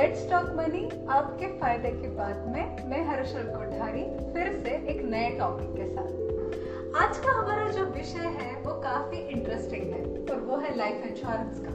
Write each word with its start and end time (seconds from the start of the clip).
Let's 0.00 0.30
talk 0.30 0.44
money 0.56 1.06
आपके 1.08 1.46
फ़ायदे 1.46 1.90
की 1.90 2.08
बात 2.08 2.44
में 2.48 2.90
मैं 2.90 3.06
हर्षल 3.06 3.42
कोठारी 3.42 4.02
फिर 4.32 4.52
से 4.62 4.70
एक 4.92 5.02
नए 5.04 5.30
टॉपिक 5.30 5.74
के 5.76 5.86
साथ। 5.86 7.02
आज 7.02 7.18
का 7.18 7.32
हमारा 7.32 7.68
जो 7.68 7.84
विषय 7.84 8.30
है, 8.38 8.62
वो 8.62 8.72
काफ़ी 8.80 9.18
इंटरेस्टिंग 9.18 9.82
है 9.82 10.02
और 10.30 10.40
वो 10.40 10.56
है 10.56 10.76
लाइफ 10.76 11.04
इंश्योरेंस 11.06 11.60
का। 11.60 11.74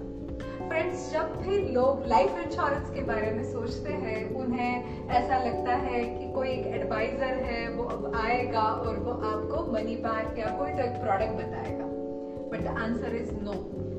फ्रेंड्स 0.67 1.11
जब 1.13 1.35
भी 1.41 1.57
लोग 1.73 2.07
लाइफ 2.07 2.39
इंश्योरेंस 2.45 2.89
के 2.89 3.01
बारे 3.01 3.31
में 3.31 3.43
सोचते 3.52 3.93
हैं, 3.93 4.35
उन्हें 4.35 5.07
ऐसा 5.09 5.38
लगता 5.38 5.75
है 5.75 6.03
कि 6.03 6.33
कोई 6.33 6.49
एक 6.49 6.67
एडवाइजर 6.67 7.44
है, 7.44 7.69
वो 7.69 7.83
अब 7.83 8.11
आएगा 8.16 8.61
और 8.61 8.99
वो 8.99 9.11
आपको 9.11 9.71
मनी 9.71 9.95
बैक 9.95 10.39
या 10.39 10.57
कोई 10.57 10.71
तो 10.71 10.83
एक 10.83 11.02
प्रोडक्ट 11.02 11.33
बताएगा। 11.33 11.85
But 12.49 12.63
the 12.63 12.77
answer 12.77 13.16
is 13.16 13.31
no 13.33 13.53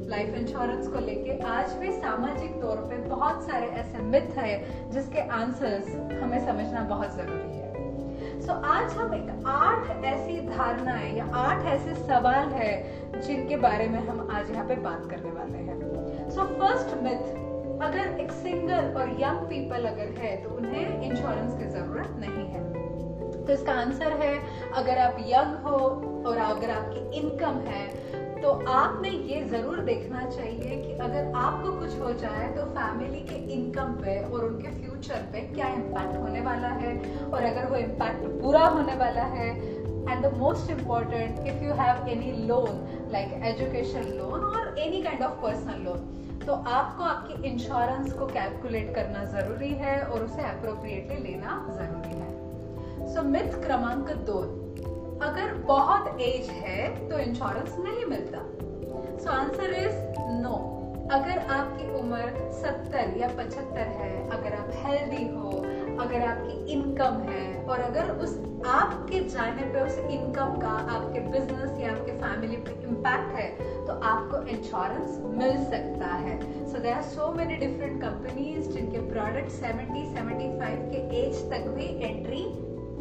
life 0.09 0.34
insurance 0.34 0.88
को 0.88 1.01
लेके 1.01 1.38
आज 1.45 1.73
भी 1.73 1.92
सामाजिक 1.92 2.60
तौर 2.60 2.77
पे 2.91 2.96
बहुत 3.09 3.42
सारे 3.42 3.66
ऐसे 3.80 4.02
मिथ 4.05 4.37
है 4.38 4.91
जिसके 4.91 5.20
आंसर्स 5.37 5.88
हमें 6.23 6.38
समझना 6.46 6.82
बहुत 6.91 7.16
ज़रूरी 7.16 7.56
है। 7.56 7.65
सो 8.41 8.52
so, 8.52 8.59
आज 8.65 8.92
हम 8.92 9.15
एक 9.15 9.46
आठ 9.46 10.05
ऐसी 10.05 10.38
धारणाएँ 10.48 11.16
या 11.16 11.24
आठ 11.37 11.65
ऐसे 11.66 11.95
सवाल 11.95 12.52
है 12.52 13.20
जिनके 13.20 13.56
बारे 13.56 13.88
में 13.88 13.98
हम 14.06 14.29
आज 14.32 14.51
यहाँ 14.51 14.66
पे 14.69 14.77
बात 14.82 15.10
करने 15.10 15.30
वाले 15.30 15.59
हैं। 15.59 16.30
सो 16.30 16.45
फ़र्स्ट 16.54 16.96
मिथ 17.02 17.45
अगर 17.82 18.20
एक 18.20 18.30
सिंगल 18.32 18.95
और 19.01 19.16
यंग 19.20 19.46
पीपल 19.48 19.87
अगर 19.87 20.15
है 20.18 20.37
तो 20.45 20.51
उन्हें 20.51 21.02
इंश्योरेंस 21.02 21.59
की 21.59 21.68
ज़रूरत 21.70 22.16
नहीं 22.18 22.46
है। 22.46 22.65
तो 23.46 23.52
इसका 23.52 23.72
आंसर 23.74 24.12
है, 24.22 24.34
अगर 24.74 24.98
आप 24.98 25.16
यंग 25.28 25.66
हो 25.66 25.78
और 26.26 26.38
अगर 26.38 26.70
आपकी 26.70 27.18
इनकम 27.18 27.60
है 27.66 27.84
तो 28.36 28.50
आपने 28.70 29.08
ये 29.08 29.40
ज़रूर 29.48 29.78
देखना 29.84 30.24
चाहिए 30.26 30.76
कि 30.76 30.92
अगर 30.94 31.32
आपको 31.36 31.70
कुछ 31.78 31.98
हो 32.00 32.12
जाए 32.20 32.48
तो 32.56 32.64
फैमिली 32.72 33.20
के 33.28 33.36
इनकम 33.54 33.92
पे 34.02 34.18
और 34.22 34.44
उनके 34.44 34.70
फ्यूचर 34.72 35.22
पे 35.32 35.40
क्या 35.54 35.68
इम्पैक्ट 35.74 36.16
होने 36.16 36.40
वाला 36.40 36.68
है। 36.82 36.92
और 37.24 37.42
अगर 37.42 37.66
वो 37.70 37.76
इम्पैक्ट 37.76 38.26
बुरा 38.42 38.66
होने 38.66 38.94
वाला 38.96 39.24
है 39.32 39.48
and 39.50 40.24
the 40.24 40.32
most 40.36 40.70
important 40.70 41.46
if 41.46 41.64
you 41.64 41.74
have 41.80 42.08
any 42.08 42.32
loan 42.46 43.08
like 43.12 43.42
education 43.44 44.12
loan 44.18 44.44
और 44.44 44.78
any 44.78 45.02
kind 45.02 45.22
of 45.22 45.42
personal 45.42 45.82
loan 45.84 46.14
तो 46.46 46.52
आपको 46.52 47.04
आपकी 47.04 47.46
इंश्योरेंस 47.48 48.12
को 48.12 48.26
कैलकुलेट 48.28 48.94
करना 48.94 49.24
ज़रूरी 49.32 49.72
है 49.76 50.00
और 50.02 50.24
उसे 50.24 50.42
अप्रोप्रिएटली 50.48 51.22
लेना 51.22 51.64
ज़रूरी 51.70 52.20
है। 52.20 52.35
सो 53.07 53.23
मिथ 53.23 53.60
क्रमांक 53.65 54.10
दो। 54.26 54.38
अगर 55.23 55.52
बहुत 55.66 56.21
एज 56.21 56.49
है 56.52 56.88
तो 57.09 57.18
इंश्योरेंस 57.18 57.76
नहीं 57.79 58.04
मिलता। 58.04 58.38
सो 59.18 59.30
आंसर 59.30 59.74
इज़ 59.74 59.95
नो 60.43 60.54
अगर 61.13 61.38
आपकी 61.51 61.88
उम्र 61.98 62.30
70 62.54 63.16
या 63.21 63.29
75 63.29 63.93
है, 63.98 64.28
अगर 64.31 64.54
आप 64.54 64.71
हेल्दी 64.76 65.26
हो, 65.28 65.50
अगर 66.00 66.22
आपकी 66.22 66.72
इनकम 66.72 67.21
है, 67.28 67.65
और 67.65 67.81
अगर 67.81 68.10
उस 68.25 68.37
आपके 68.66 69.20
जाने 69.28 69.62
पे 69.62 69.81
उस 69.81 69.98
इनकम 69.98 70.59
का 70.60 70.69
आपके 70.69 71.20
बिज़नेस 71.20 71.78
या 71.81 71.93
आपके 71.93 72.12
फैमिली 72.12 72.56
पे 72.56 72.72
इम्पैक्ट 72.88 73.34
है 73.34 73.48
तो 73.87 73.93
आपको 74.04 74.43
इंश्योरेंस 74.48 75.19
मिल 75.38 75.56
सकता 75.65 76.12
है। 76.16 76.38
So 76.72 76.78
there 76.78 76.93
are 76.93 77.03
so 77.03 77.32
many 77.32 77.56
different 77.56 78.00
companies 78.03 78.70
जिनके 78.70 78.98
प्रोडक्ट 79.10 79.50
70 79.53 80.06
75 80.15 80.87
के 80.91 81.09
एज 81.20 81.50
तक 81.50 81.69
भी 81.69 81.87
एंट्री 82.04 82.44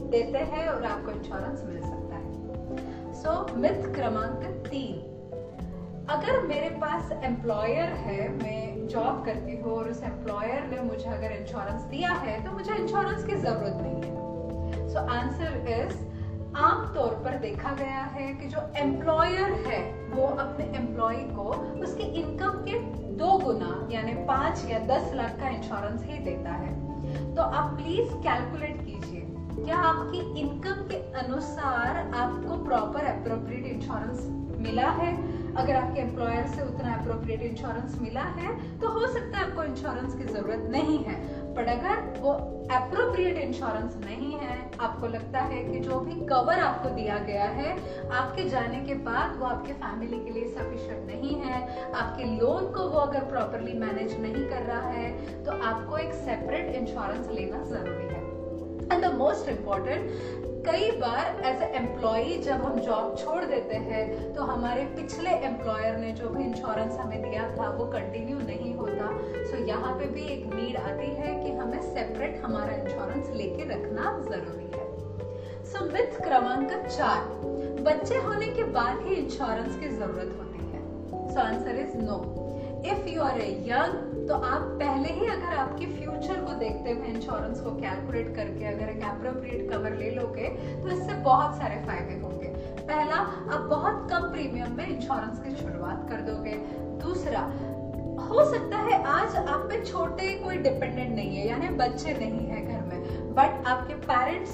देते 0.09 0.37
हैं 0.37 0.67
और 0.67 0.83
आपको 0.83 1.11
इंश्योरेंस 1.11 1.63
मिल 1.63 1.81
सकता 1.81 2.15
है। 2.15 3.13
सो 3.13 3.57
मिथ 3.57 3.93
क्रमांक 3.95 4.43
तीन। 4.67 5.11
अगर 6.09 6.41
मेरे 6.47 6.69
पास 6.69 7.11
एम्प्लॉयर 7.11 7.89
है, 7.99 8.29
मैं 8.29 8.87
जॉब 8.87 9.23
करती 9.25 9.55
हूँ 9.57 9.71
और 9.73 9.89
उस 9.89 10.03
एम्प्लॉयर 10.03 10.63
ने 10.63 10.81
मुझे 10.81 11.09
अगर 11.09 11.31
इंश्योरेंस 11.31 11.81
दिया 11.81 12.09
है 12.09 12.43
तो 12.45 12.51
मुझे 12.51 12.73
इंश्योरेंस 12.73 13.25
की 13.25 13.35
ज़रूरत 13.35 13.77
नहीं 13.81 14.01
है। 14.03 14.89
सो 14.89 14.99
आंसर 14.99 15.65
इज़ 15.69 16.03
आमतौर 16.57 17.13
पर 17.25 17.35
देखा 17.35 17.71
गया 17.71 18.01
है 18.01 18.33
कि 18.33 18.47
जो 18.47 18.59
एम्प्लॉयर 18.77 19.51
है, 19.51 19.81
वो 20.09 20.27
अपने 20.27 20.65
एम्प्लॉय 20.65 21.15
को 21.15 21.49
उसकी 21.83 22.03
इनकम 22.03 22.63
के 22.67 22.79
दो 23.15 23.37
गुना, 23.37 23.87
यानी 23.91 24.13
पाँच 24.13 24.65
या 24.69 24.79
दस 24.79 25.11
लाख 25.13 25.39
का 25.39 25.49
इंश्योरेंस 25.49 26.03
ही 26.03 26.17
देता 26.17 26.51
है। 26.51 26.73
तो 27.35 27.41
आप 27.41 27.73
प्लीज़ 27.73 28.13
कैलकुलेट 28.13 28.77
कीजिए 28.77 28.94
क्या 29.65 29.77
आपकी 29.77 30.19
इनकम 30.39 30.81
के 30.89 30.97
अनुसार 31.19 31.97
आपको 32.15 32.63
प्रॉपर 32.65 33.05
अप्रोप्रिएट 33.05 33.65
इंश्योरेंस 33.65 34.25
मिला 34.61 34.89
है? 34.97 35.13
अगर 35.55 35.75
आपके 35.75 36.01
एम्प्लॉयर 36.01 36.45
से 36.47 36.61
उतना 36.63 36.93
अप्रोप्रिएट 36.95 37.41
इंश्योरेंस 37.41 37.97
मिला 38.01 38.23
है 38.35 38.51
तो 38.79 38.89
हो 38.89 39.07
सकता 39.07 39.37
है 39.37 39.45
आपको 39.45 39.63
इंश्योरेंस 39.63 40.13
की 40.15 40.23
ज़रूरत 40.25 40.67
नहीं 40.71 40.97
है। 41.05 41.15
पर 41.55 41.67
अगर 41.69 42.19
वो 42.21 42.31
अप्रोप्रिएट 42.75 43.37
इंश्योरेंस 43.37 43.95
नहीं 44.05 44.33
है, 44.33 44.57
आपको 44.79 45.07
लगता 45.07 45.39
है 45.43 45.63
कि 45.63 45.79
जो 45.79 45.99
भी 45.99 46.19
कवर 46.25 46.59
आपको 46.59 46.89
दिया 46.95 47.17
गया 47.27 47.45
है, 47.51 47.71
आपके 48.11 48.47
जाने 48.49 48.83
के 48.85 48.93
बाद 49.09 49.37
वो 49.39 49.45
आपके 49.45 49.73
फैमिली 49.75 50.19
के 50.25 50.31
लिए 50.31 50.47
सफिशियंट 50.49 51.07
नहीं 51.07 51.35
है, 51.39 51.91
आपके 51.93 52.23
लोन 52.35 52.71
को 52.73 52.87
वो 52.89 52.99
अगर 52.99 53.25
प्रॉपरली 53.31 53.73
मैनेज 53.79 54.19
नहीं 54.21 54.45
कर 54.45 54.63
रहा 54.63 54.89
है 54.89 55.43
तो 55.45 55.61
आपको 55.63 55.97
एक 55.97 56.13
सेपरेट 56.21 56.75
इंश्योरेंस 56.75 57.29
लेना 57.31 57.63
ज़रूरी 57.65 58.13
है। 58.13 58.24
एंड 58.91 59.05
द 59.05 59.13
मोस्ट 59.13 59.49
इंपॉर्टेंट 59.49 60.43
कई 60.65 60.89
बार 60.99 61.41
एज 61.45 61.61
ए 61.61 61.65
एम्प्लॉय 61.77 62.37
जब 62.43 62.61
हम 62.65 62.79
जॉब 62.79 63.15
छोड़ 63.17 63.43
देते 63.45 63.75
हैं 63.87 64.33
तो 64.35 64.43
हमारे 64.43 64.85
पिछले 64.95 65.29
एम्प्लॉयर 65.47 65.97
ने 65.97 66.11
जो 66.11 66.29
भी 66.29 66.43
इंश्योरेंस 66.43 66.97
हमें 66.99 67.21
दिया 67.21 67.43
था 67.57 67.69
वो 67.69 67.85
कंटिन्यू 67.85 68.37
नहीं 68.39 68.73
होता। 68.75 69.09
सो 69.09 69.57
so, 69.57 69.67
यहाँ 69.67 69.93
पे 69.99 70.05
भी 70.05 70.23
एक 70.33 70.45
नीड 70.53 70.77
आती 70.77 71.09
है 71.15 71.33
कि 71.43 71.51
हमें 71.51 71.81
सेपरेट 71.81 72.41
हमारा 72.45 72.73
इंश्योरेंस 72.75 73.29
लेके 73.35 73.69
रखना 73.73 74.17
ज़रूरी 74.29 74.71
है। 74.75 75.63
सो 75.65 75.85
मिथ 75.85 76.19
क्रमांक 76.21 76.71
चार 76.87 77.19
बच्चे 77.83 78.15
होने 78.17 78.47
के 78.47 78.63
बाद 78.79 79.05
ही 79.07 79.15
इंश्योरेंस 79.15 79.79
की 79.79 79.89
ज़रूरत 79.89 80.35
होती 80.39 80.71
है। 80.71 81.33
So 81.33 81.39
answer 81.41 81.79
is 81.79 81.97
no 81.97 82.17
if 82.85 83.07
you 83.09 83.21
are 83.21 83.39
a 83.41 83.49
young 83.67 84.27
तो 84.27 84.35
आप 84.35 84.61
पहले 84.79 85.13
ही 85.13 85.27
अगर 85.27 85.57
आपके 85.57 85.85
फ्यूचर 85.87 86.41
को 86.41 86.53
देखते 86.59 86.91
हुए 86.91 87.07
इंश्योरेंस 87.07 87.59
को 87.61 87.71
कैलकुलेट 87.71 88.35
करके, 88.35 88.65
अगर 88.65 88.89
एक 88.89 89.03
अप्रोप्रिएट 89.05 89.69
कवर 89.71 89.97
ले 89.97 90.09
लोगे 90.11 90.49
तो 90.81 90.89
इससे 90.89 91.13
बहुत 91.23 91.57
सारे 91.57 91.75
फ़ायदे 91.85 92.19
होंगे। 92.21 92.47
पहला, 92.79 93.15
आप 93.15 93.67
बहुत 93.69 94.07
कम 94.09 94.31
प्रीमियम 94.31 94.75
में 94.77 94.87
इंश्योरेंस 94.87 95.39
की 95.39 95.55
शुरुआत 95.55 96.09
कर 96.09 96.21
दोगे। 96.21 96.53
दूसरा, 97.03 97.39
हो 98.25 98.43
सकता 98.51 98.77
है 98.79 99.03
आज 99.05 99.35
आप 99.37 99.67
पे 99.69 99.83
छोटे 99.85 100.29
कोई 100.43 100.57
डिपेंडेंट 100.59 101.15
नहीं 101.15 101.35
है, 101.37 101.47
यानी 101.47 101.67
बच्चे 101.77 102.13
नहीं 102.13 102.47
है 102.47 102.65
घर 102.65 102.81
में 102.83 103.33
बट 103.35 103.67
आपके 103.67 103.93
पेरेंट्स 104.03 104.51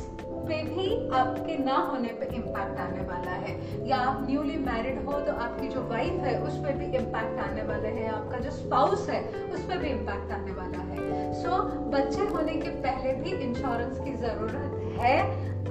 पे 0.52 0.62
भी 0.64 0.86
आपके 1.16 1.58
ना 1.58 1.76
होने 1.82 2.08
पे 2.08 2.26
इम्पैक्ट 2.36 2.80
आने 2.80 3.02
वाला 3.02 3.32
है। 3.44 3.52
या 3.88 3.98
आप 3.98 4.26
न्यूली 4.30 4.58
मैरिड 4.58 5.06
हो 5.06 5.20
तो 5.20 5.34
आपकी 5.44 5.68
जो 5.68 5.82
वाइफ 5.82 6.24
है 6.24 6.40
उस 6.44 6.58
पर 6.58 6.74
भी 6.74 6.86
इम्पैक्ट 6.98 7.40
आने 7.40 7.62
वाला 7.62 7.90
है। 7.90 8.08
आपका 8.08 8.38
जो 8.38 8.52
स्पाउस 8.52 9.10
है 9.10 9.22
उस 9.54 9.64
पर 9.66 9.78
भी 9.78 9.90
इम्पैक्ट 9.90 10.32
आने 10.32 10.52
वाला 10.52 10.80
है। 10.80 11.32
सो 11.34 11.50
so, 11.50 11.64
बच्चे 11.94 12.28
होने 12.28 12.54
के 12.54 12.70
पहले 12.70 13.14
भी 13.14 13.32
इंश्योरेंस 13.38 14.00
की 14.00 14.14
ज़रूरत 14.18 15.00
है। 15.00 15.18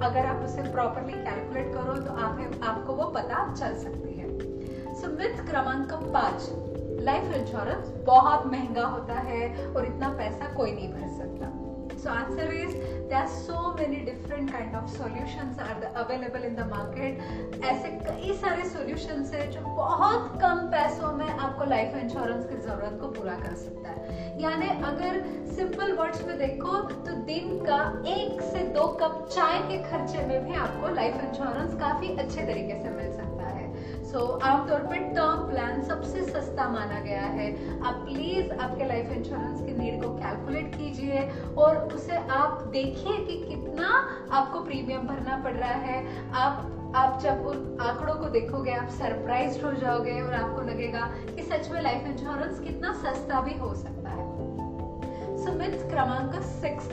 अगर 0.00 0.26
आप 0.26 0.44
उसे 0.44 0.62
प्रॉपरली 0.62 1.12
कैलकुलेट 1.12 1.72
करो 1.74 1.96
तो 1.98 2.12
आप 2.14 2.60
आपको 2.62 2.92
वो 2.92 3.06
पता 3.10 3.54
चल 3.54 3.74
सकती 3.74 4.18
है। 4.18 4.94
सो 4.94 5.08
मिथ 5.08 5.46
क्रमांक 5.50 5.92
पाँच 5.92 6.50
लाइफ 7.02 7.34
इंश्योरेंस 7.36 7.92
बहुत 8.06 8.46
महँगा 8.46 8.86
होता 8.86 9.18
है 9.20 9.66
और 9.66 9.84
इतना 9.86 10.08
पैसा 10.08 10.54
कोई 10.54 10.72
नहीं 10.72 10.88
भर 10.88 11.08
सकता। 11.08 11.69
So, 12.02 12.08
answer 12.08 12.50
is, 12.50 12.72
there 13.10 13.18
are 13.18 13.28
so 13.28 13.74
many 13.74 13.98
different 14.00 14.50
kind 14.50 14.74
of 14.74 14.88
solutions 14.88 15.58
are 15.58 15.92
available 15.94 16.42
in 16.42 16.56
the 16.56 16.64
market. 16.64 17.20
ऐसे 17.62 17.90
कई 18.06 18.36
सारे 18.40 18.62
solutions 18.70 19.34
है 19.34 19.50
जो 19.52 19.60
बहुत 19.76 20.40
कम 20.40 20.60
पैसों 20.72 21.12
में 21.16 21.26
आपको 21.26 21.64
लाइफ 21.70 21.96
इंश्योरेंस 21.96 22.44
की 22.44 22.56
ज़रूरत 22.58 22.98
को 23.00 23.08
पूरा 23.18 23.34
कर 23.40 23.54
सकता 23.64 23.88
है 23.88 24.40
यानी 24.42 24.68
अगर 24.90 25.20
सिंपल 25.56 25.92
वर्ड्स 25.98 26.24
में 26.26 26.36
देखो 26.38 26.80
तो 27.06 27.16
दिन 27.26 27.58
का 27.66 27.80
एक 28.12 28.40
से 28.42 28.64
दो 28.78 28.86
कप 29.02 29.26
चाय 29.34 29.58
के 29.68 29.82
खर्चे 29.90 30.26
में 30.26 30.38
भी 30.46 30.54
आपको 30.66 30.94
लाइफ 30.94 31.24
इंश्योरेंस 31.24 31.74
काफ़ी 31.80 32.16
अच्छे 32.16 32.40
तरीके 32.42 32.82
से 32.82 32.90
मिल 32.90 33.12
सकता 33.12 33.24
है 33.24 33.29
सो 34.10 34.20
आमतौर 34.42 34.78
पर 34.78 34.96
टर्म 34.96 35.50
प्लान 35.50 35.82
सबसे 35.82 36.22
सस्ता 36.24 36.68
माना 36.68 37.00
गया 37.00 37.22
है। 37.22 37.80
आप 37.80 37.94
प्लीज़ 37.94 38.52
आपके 38.52 38.84
लाइफ 38.84 39.10
इंश्योरेंस 39.12 39.60
की 39.60 39.72
नीड 39.72 40.02
को 40.02 40.10
कैलकुलेट 40.10 40.74
कीजिए 40.74 41.30
और 41.58 41.76
उसे 41.76 42.16
आप 42.16 42.62
देखिए 42.72 43.16
कि 43.16 43.36
कितना 43.48 43.90
आपको 44.32 44.60
प्रीमियम 44.60 45.02
भरना 45.02 45.36
पड़ 45.44 45.52
रहा 45.52 45.70
है। 45.70 46.30
आप 46.30 46.76
आप 46.96 47.20
जब 47.20 47.46
उन 47.46 47.78
आंकड़ों 47.80 48.14
को 48.14 48.28
देखोगे, 48.28 48.72
आप 48.72 48.88
सरप्राइज़ 48.88 49.64
हो 49.64 49.72
जाओगे 49.72 50.20
और 50.20 50.34
आपको 50.34 50.62
लगेगा 50.62 51.10
कि 51.36 51.42
सच 51.42 51.70
में 51.70 51.82
लाइफ 51.82 52.06
इंश्योरेंस 52.06 52.60
कितना 52.60 52.92
सस्ता 52.92 53.40
भी 53.40 53.58
हो 53.58 53.74
सकता 53.74 54.10
है। 54.10 54.28
सुमित 55.44 55.82
क्रमांक 55.90 56.42
सिक्स 56.42 56.90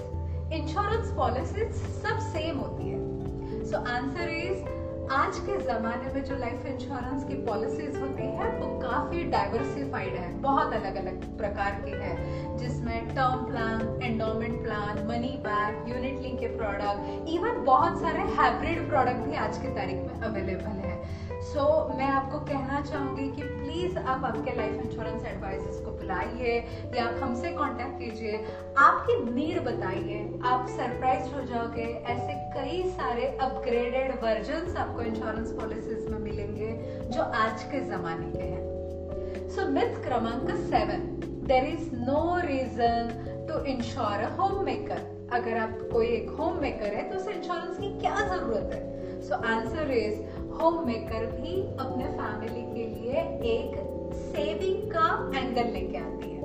इंश्योरेंस 0.53 1.11
पॉलिसी 1.11 1.71
सब 1.73 2.19
सेम 2.19 2.57
होती 2.57 2.89
है। 2.89 3.65
सो 3.65 3.77
आंसर 3.77 4.29
इज़ 4.29 4.86
आज 5.11 5.37
के 5.39 5.57
ज़माने 5.57 6.13
में 6.13 6.23
जो 6.23 6.35
लाइफ 6.37 6.65
इंश्योरेंस 6.65 7.23
की 7.23 7.33
पॉलिसीज़ 7.33 7.97
होती 7.97 8.23
है, 8.23 8.49
वो 8.59 8.79
काफ़ी 8.79 9.23
डाइवर्सिफाइड 9.23 10.15
है। 10.15 10.33
बहुत 10.33 10.73
अलग 10.73 10.95
अलग 10.95 11.37
प्रकार 11.37 11.71
की 11.85 11.91
है। 11.91 12.57
जिसमें 12.57 13.07
term 13.07 13.45
plan 13.45 13.99
endowment 14.03 14.63
plan 14.63 15.07
money 15.07 15.37
back 15.47 15.89
unit 15.89 16.19
link 16.19 16.39
के 16.39 16.47
प्रोडक्ट 16.47 17.29
इवन 17.29 17.63
बहुत 17.65 18.01
सारे 18.01 18.19
हाइब्रिड 18.19 18.89
प्रोडक्ट 18.89 19.17
भी 19.17 19.35
आज 19.35 19.57
की 19.57 19.67
तारीख 19.67 19.95
में 19.95 20.21
अवेलेबल 20.21 20.79
है। 20.85 21.26
सो 21.47 21.59
so, 21.59 21.97
मैं 21.97 22.05
आपको 22.05 22.39
कहना 22.39 22.79
चाहूँगी 22.81 23.27
कि 23.31 23.41
प्लीज़ 23.41 23.97
आप 23.97 24.23
आपके 24.25 24.55
लाइफ 24.55 24.73
इंश्योरेंस 24.73 25.25
एडवाइजर्स 25.25 25.79
को 25.79 25.91
बुलाइए 25.91 26.55
या 26.95 27.05
आप 27.05 27.19
हमसे 27.23 27.51
कांटेक्ट 27.51 27.99
कीजिए। 27.99 28.45
आपकी 28.77 29.15
नीड 29.35 29.59
बताइए। 29.65 30.39
आप 30.43 30.67
सरप्राइज़ 30.69 31.29
हो 31.33 31.41
जाओगे। 31.41 31.85
ऐसे 32.07 32.33
कई 32.55 32.81
सारे 32.89 33.27
अपग्रेडेड 33.41 34.11
वर्जन 34.23 34.75
आपको 34.77 35.01
इंश्योरेंस 35.01 35.51
पॉलिसीज़ 35.51 36.09
में 36.09 36.19
मिलेंगे 36.19 36.71
जो 37.09 37.21
आज 37.21 37.63
के 37.63 37.79
ज़माने 37.79 38.31
के 38.31 38.43
हैं। 38.43 39.49
सो 39.49 39.69
मिथ 39.69 40.03
क्रमांक 40.03 40.49
seven 40.49 41.07
there 41.47 41.63
is 41.63 41.89
no 41.93 42.41
reason 42.45 43.47
to 43.49 43.63
insure 43.65 44.23
a 44.23 44.35
homemaker 44.65 45.29
अगर 45.33 45.57
आप 45.57 45.79
कोई 45.93 46.07
एक 46.07 46.29
होम 46.29 46.59
मेकर 46.61 46.93
है 46.93 47.09
तो 47.09 47.17
उसे 47.17 47.31
इंश्योरेंस 47.31 47.77
की 47.77 47.99
क्या 47.99 48.15
ज़रूरत 48.27 48.69
है? 48.73 48.85
So 49.21 49.35
answer 49.35 49.91
is 49.91 50.26
home 50.61 50.85
maker 50.87 51.25
भी 51.25 51.61
अपने 51.61 52.05
फैमिली 52.05 52.61
के 52.61 52.85
लिए 52.87 53.19
एक 53.53 53.75
सेविंग 54.13 54.91
का 54.91 55.39
एंगल 55.39 55.71
लेके 55.71 55.97
आती 55.97 56.29
है। 56.31 56.37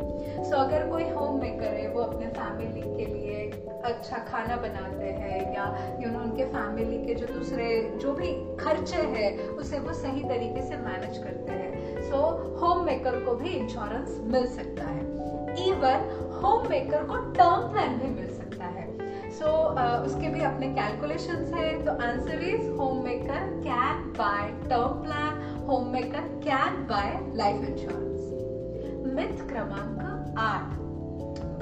सो 0.44 0.50
so, 0.50 0.62
अगर 0.62 0.86
कोई 0.90 1.08
होम 1.08 1.40
मेकर 1.40 1.74
है 1.74 1.88
वो 1.88 2.00
अपने 2.00 2.26
फैमिली 2.26 2.80
के 2.80 3.06
लिए 3.14 3.50
अच्छा 3.84 4.16
खाना 4.16 4.56
बनाते 4.56 5.04
हैं 5.04 5.40
या 5.54 5.64
यू 6.02 6.10
नो 6.10 6.18
उनके 6.18 6.44
फैमिली 6.44 6.98
के 7.06 7.14
जो 7.14 7.26
दूसरे 7.26 7.98
जो 8.02 8.12
भी 8.12 8.32
खर्चे 8.56 9.02
हैं 9.14 9.48
उसे 9.48 9.78
वो 9.78 9.92
सही 9.92 10.22
तरीके 10.24 10.62
से 10.62 10.76
मैनेज 10.76 11.18
करते 11.18 11.52
हैं। 11.52 12.02
सो 12.10 12.22
होम 12.60 12.84
मेकर 12.84 13.20
को 13.20 13.34
भी 13.34 13.48
इंश्योरेंस 13.48 14.20
मिल 14.24 14.46
सकता 14.46 14.84
है। 14.84 15.00
इवन 15.68 16.08
होम 16.44 16.68
मेकर 16.70 17.04
को 17.04 17.16
टर्म 17.16 17.72
प्लान 17.72 17.98
भी 17.98 18.10
मिल 18.10 18.26
सकता 18.26 18.36
है। 18.36 18.41
सो 19.42 19.52
uh, 19.74 19.98
उसके 20.06 20.28
भी 20.28 20.40
अपने 20.44 20.66
कैलकुलेशंस 20.74 21.52
है 21.54 21.70
तो 21.84 21.92
answer 22.06 22.42
is 22.44 22.68
homemaker 23.04 23.46
can 23.62 24.02
buy 24.18 24.48
term 24.68 25.02
plan 25.02 25.64
homemaker 25.92 26.28
can 26.44 26.76
buy 26.90 27.18
life 27.36 27.64
insurance 27.68 29.08
myth 29.16 29.42
क्रमांक 29.48 30.36
आठ। 30.38 30.76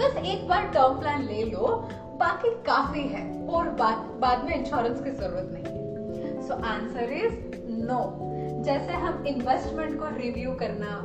बस 0.00 0.16
एक 0.24 0.46
बार 0.48 0.68
टर्म 0.74 0.98
प्लान 1.00 1.22
ले 1.22 1.42
लो 1.44 1.74
बाकी 2.20 2.50
काफ़ी 2.66 3.06
है 3.08 3.24
और 3.46 3.68
बाद 3.80 4.06
बाद 4.20 4.44
में 4.44 4.54
इंश्योरेंस 4.56 5.02
की 5.04 5.10
ज़रूरत 5.10 5.48
नहीं 5.52 5.64
है। 5.64 6.46
सो 6.48 6.54
आंसर 6.66 7.12
इज़ 7.12 7.34
नो 7.86 8.00
जैसे 8.64 8.92
हम 9.04 9.24
इन्वेस्टमेंट 9.26 9.98
को 10.00 10.16
रिव्यू 10.16 10.52
करना 10.54 11.02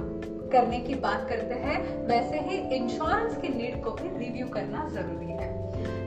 करने 0.51 0.79
की 0.79 0.95
बात 1.01 1.27
करते 1.29 1.55
हैं 1.59 1.77
वैसे 2.07 2.39
ही 2.39 2.57
इंश्योरेंस 2.75 3.37
की 3.37 3.49
नीड 3.49 3.83
को 3.83 3.91
भी 3.91 4.17
रिव्यू 4.17 4.47
करना 4.47 4.87
ज़रूरी 4.89 5.31
है। 5.31 5.64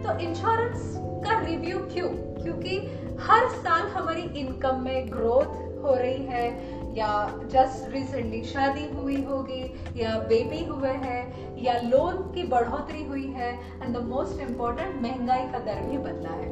तो 0.09 0.19
इंश्योरेंस 0.19 0.95
का 0.99 1.39
रिव्यू 1.39 1.79
क्यों? 1.79 2.09
क्योंकि 2.43 2.77
हर 3.21 3.49
साल 3.49 3.89
हमारी 3.89 4.23
इनकम 4.23 4.81
में 4.81 5.13
ग्रोथ 5.13 5.69
हो 5.85 5.95
रही 5.95 6.25
है, 6.25 6.79
या 6.97 7.41
जस्ट 7.45 7.93
रिसेंटली 7.93 8.43
शादी 8.43 8.89
हुई 8.95 9.23
होगी, 9.23 9.75
या 9.97 10.19
बेबी 10.19 10.65
हुए 10.65 10.91
हैं, 10.91 11.57
या 11.65 11.81
लोन 11.81 12.17
की 12.17 12.43
बढ़ोतरी 12.43 13.05
हुई 13.05 13.27
है 13.27 13.53
एंड 13.83 13.97
द 13.97 14.01
मोस्ट 14.03 14.41
इम्पोर्टेंट 14.41 15.03
महँगाई 15.03 15.47
का 15.49 15.59
दर 15.59 15.83
भी 15.83 15.99
बदला 15.99 16.31
है। 16.31 16.49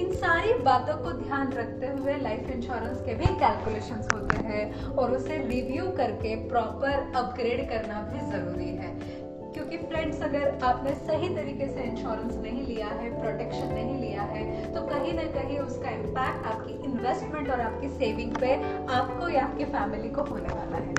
इन 0.00 0.12
सारी 0.12 0.52
बातों 0.54 0.94
को 0.94 1.12
ध्यान 1.12 1.52
रखते 1.52 1.86
हुए 1.86 2.14
लाइफ 2.14 2.50
इंश्योरेंस 2.50 3.00
के 3.00 3.14
भी 3.14 3.26
कैलकुलेशंस 3.26 4.08
होते 4.12 4.34
हैं, 4.34 4.84
और 4.84 5.12
उसे 5.12 5.36
रिव्यू 5.36 5.90
करके 5.90 6.34
प्रॉपर 6.48 7.12
अपग्रेड 7.16 7.68
करना 7.68 8.00
भी 8.00 8.30
ज़रूरी 8.30 8.70
है। 8.70 9.15
क्योंकि 9.56 9.76
फ्रेंड्स 9.78 10.22
अगर 10.22 10.64
आपने 10.64 10.94
सही 10.94 11.28
तरीके 11.34 11.66
से 11.66 11.82
इंश्योरेंस 11.82 12.34
नहीं 12.38 12.66
लिया 12.66 12.86
है 12.88 13.08
प्रोटेक्शन 13.20 13.72
नहीं 13.74 13.96
लिया 14.00 14.22
है 14.32 14.44
तो 14.74 14.80
कहीं 14.88 15.12
ना 15.14 15.22
कहीं 15.32 15.58
उसका 15.58 15.90
इम्पैक्ट 15.90 16.46
आपकी 16.46 16.74
इन्वेस्टमेंट 16.84 17.50
और 17.50 17.60
आपकी 17.60 17.88
सेविंग 17.88 18.36
पे 18.40 18.54
आपको 18.94 19.28
या 19.28 19.44
आपकी 19.44 19.64
फैमिली 19.72 20.08
को 20.10 20.22
होने 20.24 20.48
वाला 20.48 20.76
है। 20.76 20.94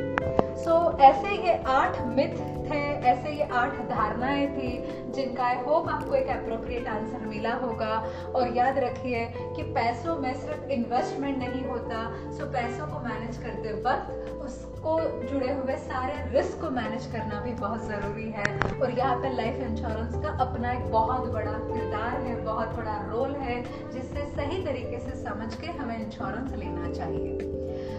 सो 0.58 0.72
so, 0.72 1.00
ऐसे 1.02 1.36
ये 1.38 1.54
आठ 1.68 2.02
मिथ 2.08 2.36
थे 2.70 2.80
ऐसे 3.10 3.32
ये 3.32 3.44
आठ 3.54 3.76
धारणाएँ 3.90 4.48
थी 4.48 4.72
जिनका 5.12 5.44
आई 5.44 5.56
होप 5.66 5.90
आपको 5.90 6.16
एक 6.16 6.30
अप्रोप्रिएट 6.30 6.88
आंसर 6.88 7.26
मिला 7.26 7.54
होगा। 7.56 7.94
और 8.36 8.56
याद 8.56 8.80
रखिए 8.80 9.26
कि 9.56 9.64
पैसों 9.76 10.16
में 10.18 10.34
सिर्फ़ 10.36 10.72
इन्वेस्टमेंट 10.72 11.38
नहीं 11.38 11.64
होता 11.66 12.04
सो 12.38 12.52
पैसों 12.54 12.88
को 12.88 13.00
मैनेज 13.08 13.38
करते 13.38 13.74
वक्त 13.84 14.42
उसको 14.48 15.00
जुड़े 15.30 15.52
हुए 15.54 15.76
सारे 15.86 16.14
रिस्क 16.32 16.60
को 16.62 16.70
मैनेज 16.72 17.06
करना 17.12 17.42
भी 17.42 17.52
बहुत 17.62 17.88
ज़रूरी 17.88 18.30
है। 18.32 18.47
और 18.82 18.98
यहाँ 18.98 19.16
पे 19.22 19.34
लाइफ 19.36 19.62
इंश्योरेंस 19.70 20.16
का 20.24 20.38
अपना 20.46 20.72
एक 20.72 20.92
बहुत 20.92 21.28
बड़ा 21.34 21.52
किरदार 21.52 22.22
है 22.22 22.36
बहुत 22.44 22.76
बड़ा 22.76 22.96
रोल 23.12 23.36
है 23.42 23.62
जिससे 23.92 24.26
सही 24.32 24.64
तरीके 24.66 25.00
से 25.00 25.16
समझ 25.24 25.54
के 25.56 25.68
हमें 25.74 25.98
इंश्योरेंस 26.00 26.56
लेना 26.56 26.92
चाहिए। 26.92 27.56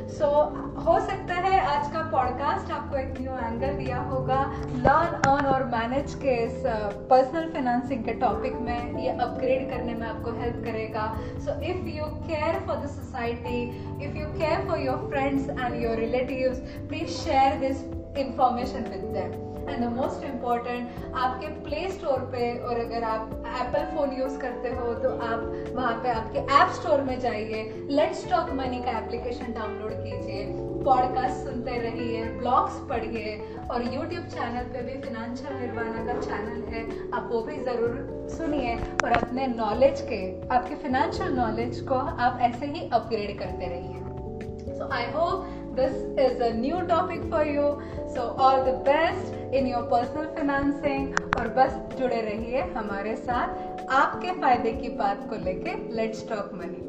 सो 0.08 0.24
so, 0.24 0.84
हो 0.86 0.98
सकता 1.06 1.34
है 1.34 1.58
आज 1.60 1.90
का 1.92 2.02
पॉडकास्ट 2.10 2.70
आपको 2.72 2.96
एक 2.96 3.20
न्यू 3.20 3.32
एंगल 3.32 3.76
दिया 3.78 3.98
होगा। 4.02 4.40
लर्न 4.76 5.14
अर्न 5.30 5.46
और 5.46 5.64
मैनेज 5.74 6.14
के 6.22 6.34
इस 6.44 6.62
पर्सनल 7.10 7.50
फाइनेंसिंग 7.52 8.04
के 8.04 8.12
टॉपिक 8.22 8.54
में 8.60 8.98
ये 9.02 9.10
अपग्रेड 9.10 9.68
करने 9.70 9.94
में 9.94 10.06
आपको 10.06 10.32
हेल्प 10.40 10.64
करेगा। 10.64 11.06
So 11.44 11.60
if 11.62 11.84
you 11.96 12.04
care 12.04 12.58
for 12.66 12.76
the 12.76 12.88
society 12.94 13.62
if 14.04 14.16
you 14.16 14.26
care 14.38 14.66
for 14.68 14.80
your 14.80 15.08
friends 15.10 15.48
and 15.50 15.82
your 15.82 15.96
relatives 15.96 16.58
please 16.88 17.10
share 17.18 17.58
this 17.60 17.84
information 18.18 18.90
with 18.90 19.04
them 19.14 19.46
and 19.68 19.84
the 19.84 19.92
most 19.92 20.24
important 20.24 21.14
आपके 21.16 21.46
play 21.64 21.88
store 21.90 22.20
पे, 22.32 22.52
और 22.60 22.80
अगर 22.80 23.04
आप 23.04 23.32
एप्पल 23.60 23.84
फ़ोन 23.94 24.16
यूज़ 24.18 24.38
करते 24.40 24.68
हो 24.70 24.94
तो 24.94 25.10
आप 25.26 25.74
वहाँ 25.74 25.92
पे 26.02 26.08
आपके 26.10 26.38
ऐप 26.54 26.70
स्टोर 26.80 27.02
में 27.02 27.18
जाइए 27.20 27.62
लेट्स 27.90 28.28
टॉक 28.30 28.50
मनी 28.54 28.80
का 28.82 28.98
एप्लीकेशन 28.98 29.52
डाउनलोड 29.52 29.92
कीजिए 30.04 30.66
पॉडकास्ट 30.84 31.44
सुनते 31.44 31.78
रहिए 31.80 32.24
ब्लॉग्स 32.32 32.74
पढ़िए, 32.90 33.36
और 33.70 33.82
यूट्यूब 33.94 34.24
चैनल 34.26 34.68
पे 34.72 34.82
भी 34.82 35.00
फिनेंशियल 35.02 35.58
निर्वाणा 35.60 36.04
का 36.06 36.20
चैनल 36.20 36.62
है, 36.74 36.82
आप 37.14 37.28
वो 37.32 37.40
भी 37.42 37.56
ज़रूर 37.64 38.28
सुनिए, 38.30 38.74
और 39.04 39.12
अपने 39.12 39.46
नॉलेज 39.46 40.00
के, 40.02 40.20
आपके 40.54 40.74
फिनेंशियल 40.82 41.32
नॉलेज 41.34 41.80
को 41.88 41.94
आप 41.94 42.38
ऐसे 42.42 42.66
ही 42.66 42.88
अपग्रेड 42.90 43.38
करते 43.38 43.66
रहिए। 43.66 44.76
So 44.78 44.88
I 44.92 45.10
hope 45.12 45.57
this 45.74 45.92
is 46.18 46.40
a 46.40 46.52
new 46.54 46.82
topic 46.86 47.22
for 47.30 47.44
you 47.44 47.80
so 48.14 48.34
all 48.38 48.64
the 48.64 48.78
best 48.84 49.34
in 49.52 49.66
your 49.66 49.82
personal 49.84 50.28
financing 50.34 51.08
और 51.38 51.48
बस 51.56 51.74
जुड़े 51.98 52.20
रहिए 52.20 52.62
हमारे 52.76 53.16
साथ 53.16 53.90
आपके 54.02 54.40
फ़ायदे 54.40 54.72
की 54.72 54.88
बात 54.96 55.28
को 55.30 55.36
लेके 55.44 55.74
लेट्स 55.96 56.28
टॉक 56.28 56.50
मनी 56.54 56.87